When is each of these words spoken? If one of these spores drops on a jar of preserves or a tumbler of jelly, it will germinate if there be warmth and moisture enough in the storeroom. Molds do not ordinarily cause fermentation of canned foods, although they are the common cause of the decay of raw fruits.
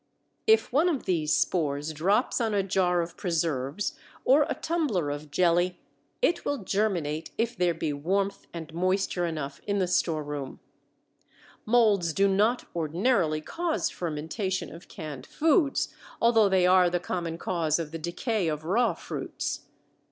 If 0.47 0.73
one 0.73 0.89
of 0.89 1.05
these 1.05 1.31
spores 1.31 1.93
drops 1.93 2.41
on 2.41 2.55
a 2.55 2.63
jar 2.63 3.03
of 3.03 3.15
preserves 3.15 3.95
or 4.25 4.47
a 4.49 4.55
tumbler 4.55 5.11
of 5.11 5.29
jelly, 5.29 5.79
it 6.23 6.43
will 6.43 6.63
germinate 6.63 7.29
if 7.37 7.55
there 7.55 7.75
be 7.75 7.93
warmth 7.93 8.47
and 8.51 8.73
moisture 8.73 9.27
enough 9.27 9.61
in 9.67 9.77
the 9.77 9.85
storeroom. 9.85 10.59
Molds 11.67 12.13
do 12.13 12.27
not 12.27 12.65
ordinarily 12.75 13.41
cause 13.41 13.91
fermentation 13.91 14.73
of 14.73 14.87
canned 14.87 15.27
foods, 15.27 15.93
although 16.19 16.49
they 16.49 16.65
are 16.65 16.89
the 16.89 16.99
common 16.99 17.37
cause 17.37 17.77
of 17.77 17.91
the 17.91 17.99
decay 17.99 18.47
of 18.47 18.63
raw 18.65 18.95
fruits. 18.95 19.67